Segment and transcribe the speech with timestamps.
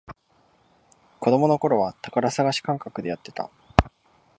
[1.19, 3.51] 子供のころは宝探し感覚でやってた